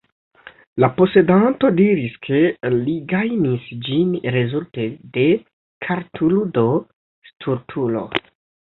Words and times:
La 0.83 0.87
posedanto 1.01 1.71
diris, 1.81 2.15
ke 2.29 2.41
li 2.87 2.97
gajnis 3.13 3.69
ĝin 3.91 4.17
rezulte 4.39 4.91
de 5.21 5.29
kartludo 5.89 6.69
Stultulo. 7.31 8.07